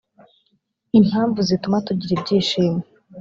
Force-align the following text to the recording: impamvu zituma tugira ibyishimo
impamvu 0.99 1.39
zituma 1.49 1.77
tugira 1.87 2.11
ibyishimo 2.17 2.81